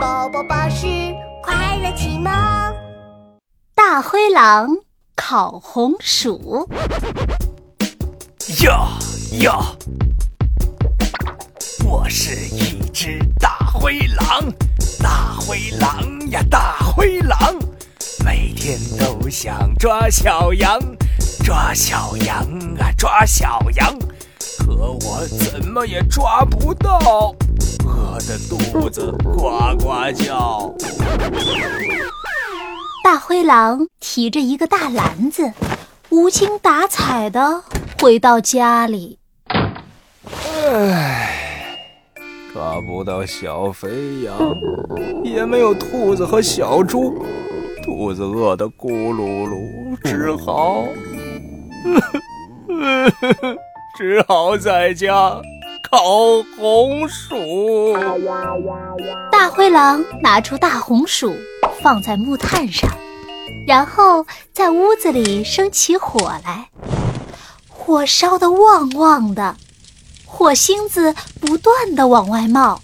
[0.00, 0.86] 宝宝巴士
[1.42, 2.32] 快乐启蒙。
[3.74, 4.68] 大灰狼
[5.14, 6.68] 烤红薯。
[8.64, 8.88] 呀
[9.40, 9.58] 呀！
[11.84, 14.52] 我是一只大灰狼，
[15.00, 17.38] 大灰狼呀，大灰狼，
[18.24, 20.80] 每天都想抓小羊，
[21.44, 22.36] 抓小羊
[22.80, 23.96] 啊，抓小羊，
[24.58, 27.34] 可我怎么也抓不到，
[28.14, 30.72] 我的肚子呱呱叫。
[33.02, 35.52] 大灰狼提着一个大篮子，
[36.10, 37.60] 无精打采的
[38.00, 39.18] 回到家里。
[40.30, 41.32] 唉。
[42.52, 43.88] 抓不到小肥
[44.22, 44.38] 羊，
[45.24, 47.20] 也没有兔子和小猪，
[47.82, 50.84] 肚子饿得咕噜噜，只好，
[53.98, 55.32] 只好在家
[55.94, 57.36] 烤红薯。
[59.30, 61.32] 大灰狼拿出大红薯
[61.80, 62.90] 放在木炭上，
[63.64, 66.68] 然后在屋子里生起火来，
[67.68, 69.54] 火烧得旺旺的。
[70.26, 72.80] 火星子不断的往外冒，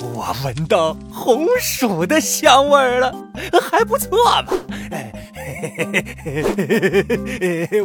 [0.00, 3.14] 我闻到红薯的香味儿了，
[3.60, 4.52] 还不错嘛！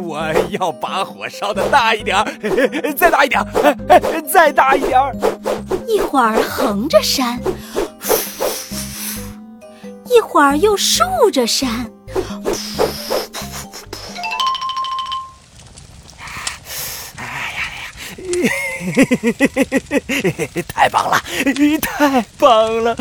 [0.02, 5.00] 我要把火烧的大一点儿，再大一点儿，再大一点。
[5.86, 7.40] 一会儿横着扇。
[10.06, 11.90] 一会儿又竖着扇，
[18.92, 19.04] 嘿
[20.08, 21.20] 嘿嘿太棒了，
[21.80, 22.96] 太棒了！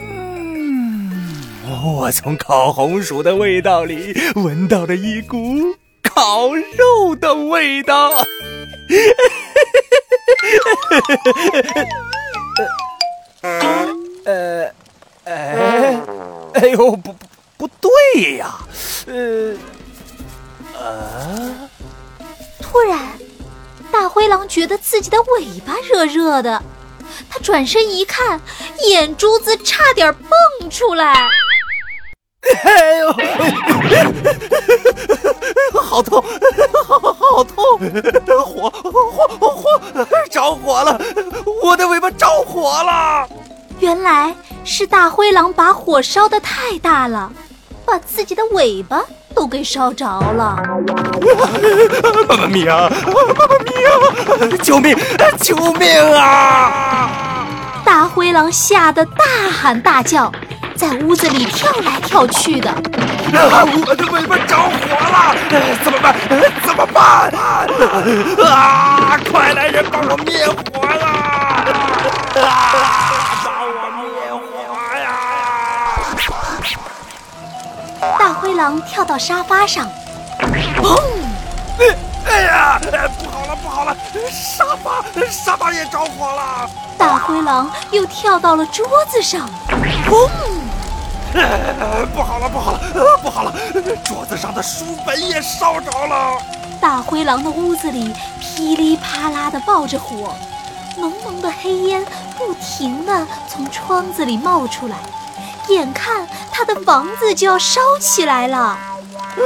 [0.00, 1.30] 嗯，
[1.84, 8.12] 我从烤红薯的味道里闻到了一股烤肉的味道。
[14.24, 14.70] 呃。
[15.24, 15.98] 哎，
[16.52, 17.16] 哎呦，不不
[17.56, 18.58] 不对呀，
[19.06, 19.56] 呃，
[20.78, 21.70] 啊！
[22.60, 22.98] 突然，
[24.14, 26.62] 灰狼觉得自己的尾巴热热的，
[27.28, 28.40] 他转身一看，
[28.86, 31.28] 眼珠子差点蹦出来。
[32.62, 33.12] 哎呦，
[35.82, 36.22] 好痛，
[36.86, 37.56] 好好痛！
[38.44, 39.64] 火火火，
[40.30, 41.00] 着火了！
[41.60, 43.28] 我的尾巴着火了！
[43.80, 44.32] 原来
[44.62, 47.32] 是大灰狼把火烧的太大了，
[47.84, 49.00] 把自己的尾巴
[49.34, 50.56] 都给烧着了。
[52.28, 52.90] 妈妈咪呀！
[53.06, 53.12] 妈
[53.46, 54.56] 妈咪呀！
[54.62, 54.96] 救命！
[55.40, 57.46] 救命啊！
[57.84, 60.32] 大灰狼吓得大喊大叫，
[60.74, 62.70] 在屋子里跳来跳去的。
[62.70, 65.34] 啊我的尾巴着火了，
[65.84, 66.14] 怎么办？
[66.64, 67.30] 怎么办？
[68.46, 69.18] 啊！
[69.30, 71.13] 快来人帮我灭火呀！
[78.64, 79.86] 狼跳到沙发上，
[80.78, 80.98] 砰！
[82.26, 82.80] 哎呀，
[83.18, 83.94] 不好了，不好了，
[84.30, 86.70] 沙发，沙发也着火了。
[86.96, 89.46] 大灰狼又跳到了桌子上，
[90.06, 90.30] 砰！
[92.14, 92.80] 不好了，不好了，
[93.22, 93.54] 不好了，
[94.02, 96.40] 桌子上的书本也烧着了。
[96.80, 100.34] 大灰狼的屋子里噼里啪啦的爆着火，
[100.96, 102.02] 浓浓的黑烟
[102.38, 104.96] 不停的从窗子里冒出来。
[105.68, 108.78] 眼看他的房子就要烧起来了，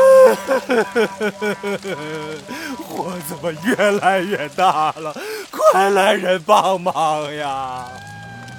[2.77, 5.15] 火怎么越来越大了？
[5.51, 7.85] 快来人帮忙呀！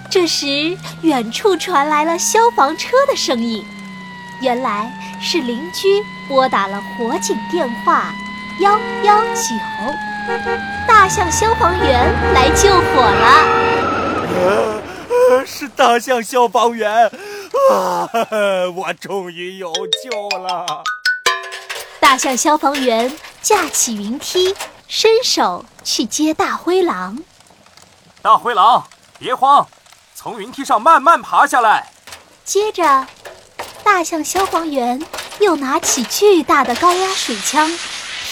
[0.09, 3.63] 这时，远处传来了消防车的声音，
[4.41, 4.91] 原来
[5.21, 8.13] 是邻居拨打了火警电话
[8.61, 9.53] 幺幺九，
[10.87, 13.45] 大象消防员来救火了。
[15.45, 17.11] 是大象消防员。
[17.69, 18.09] 啊！
[18.75, 19.71] 我终于有
[20.03, 20.83] 救了！
[21.99, 24.55] 大象消防员架起云梯，
[24.87, 27.17] 伸手去接大灰狼。
[28.21, 28.87] 大灰狼，
[29.19, 29.67] 别慌，
[30.15, 31.91] 从云梯上慢慢爬下来。
[32.43, 33.07] 接着，
[33.83, 35.01] 大象消防员
[35.39, 37.69] 又拿起巨大的高压水枪，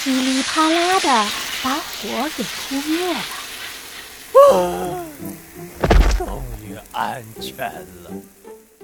[0.01, 1.28] 噼里啪啦的
[1.63, 3.19] 把火给扑灭了。
[4.33, 5.06] 哦！
[6.18, 7.72] 终于安全
[8.04, 8.12] 了。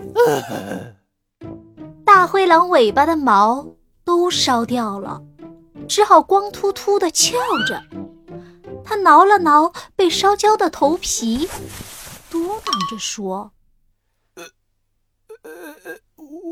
[2.05, 3.65] 大灰狼尾巴的毛
[4.03, 5.21] 都烧掉了，
[5.87, 7.81] 只好光秃秃的翘着。
[8.85, 11.47] 他挠了挠被烧焦的头皮，
[12.29, 13.51] 嘟囔着说：“，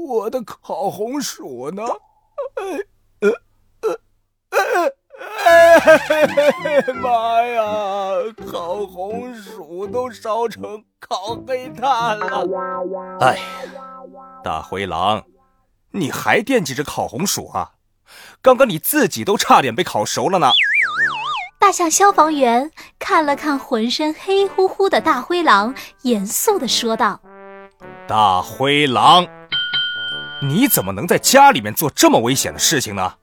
[0.08, 1.84] 我的烤红薯呢？
[7.02, 7.64] 妈呀！
[8.52, 12.48] 烤红薯都烧成烤黑炭了。
[13.22, 13.38] 哎，
[14.44, 15.24] 大灰狼，
[15.92, 17.72] 你还惦记着烤红薯啊？
[18.42, 20.52] 刚刚你自己都差点被烤熟了呢。
[21.60, 27.22] 大象消防员看了看浑身黑乎乎的大灰狼，严肃地说道
[28.08, 29.28] ：“大灰狼，
[30.42, 33.14] 你怎么能在家里面做这么危险的事情呢？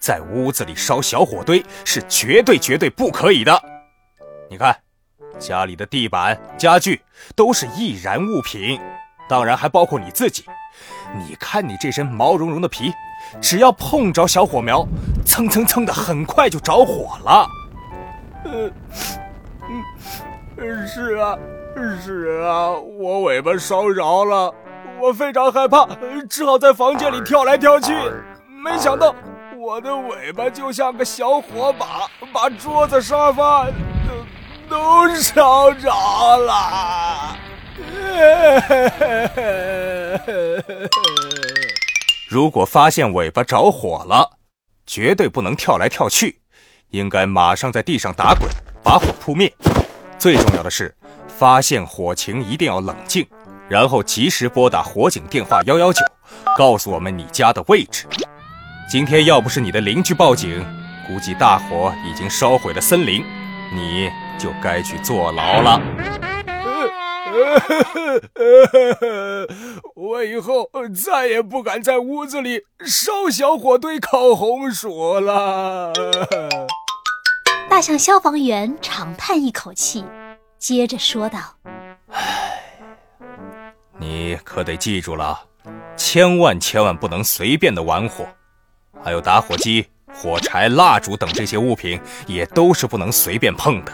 [0.00, 3.62] 在屋子里烧小火堆是绝对绝对不可以的。
[4.48, 4.74] 你看，
[5.38, 7.02] 家里的地板、家具
[7.36, 8.80] 都是易燃物品，
[9.28, 10.44] 当然还包括你自己。
[11.14, 12.92] 你看你这身毛茸茸的皮，
[13.40, 14.86] 只要碰着小火苗，
[15.24, 17.46] 蹭蹭蹭的，很快就着火了。”
[18.46, 18.72] 嗯，
[20.56, 21.38] 嗯，是啊，
[22.02, 24.54] 是啊，我尾巴烧着了，
[24.98, 25.86] 我非常害怕，
[26.28, 27.92] 只好在房间里跳来跳去。
[28.46, 29.14] 没想到
[29.60, 33.72] 我的尾巴就像个小火把，把桌子、沙发都
[35.06, 35.90] 都烧着
[36.38, 37.36] 了。
[42.26, 44.38] 如果发现尾巴着火了，
[44.86, 46.40] 绝对不能跳来跳去。
[46.88, 48.48] 应该马上在地上打滚，
[48.82, 49.52] 把火扑灭。
[50.18, 50.96] 最重要的是，
[51.28, 53.28] 发现火情一定要冷静，
[53.68, 56.02] 然后及时拨打火警电话幺幺九，
[56.56, 58.06] 告诉我们你家的位置。
[58.90, 60.66] 今天要不是你的邻居报警，
[61.06, 63.24] 估计大火已经烧毁了森林，
[63.72, 65.80] 你就该去坐牢了。
[69.94, 75.92] 我以后再也不敢在屋子里烧小火堆烤红薯了。
[77.68, 80.04] 大象消防员长叹一口气，
[80.58, 81.38] 接着说道
[82.10, 82.60] ：“唉，
[84.00, 85.38] 你可得记住了，
[85.96, 88.26] 千万千万不能随便的玩火，
[89.02, 93.92] 还有打火机、火柴、蜡烛等这些物品也都是不能随便碰的，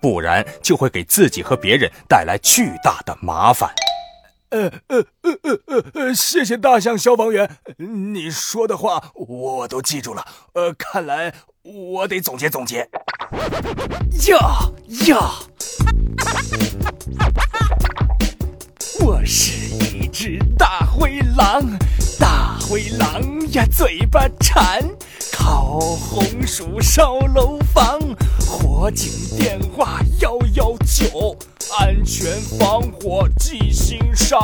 [0.00, 3.70] 不然就会给自己和别人带来巨大的麻烦。”
[4.50, 5.38] 呃呃呃
[5.68, 7.48] 呃呃，谢谢大象消防员，
[7.78, 10.26] 你说的话我都记住了。
[10.54, 11.32] 呃，看来
[11.62, 12.88] 我得总结总结。
[14.28, 14.38] 呀
[15.06, 15.30] 呀！
[18.98, 21.62] 我是一只大灰狼，
[22.18, 23.20] 大灰狼
[23.50, 24.80] 呀，嘴巴馋，
[25.32, 27.98] 烤红薯烧楼房，
[28.46, 31.36] 火警电话幺幺九。
[31.80, 32.30] 安全
[32.60, 34.38] 防火记心上。